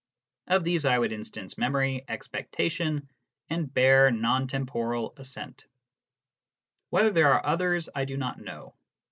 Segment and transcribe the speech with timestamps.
[0.47, 3.07] Of these I would instance memory, expectation,
[3.51, 5.65] and bare non temporal assent.
[6.89, 8.73] Whether there are others, I do not know.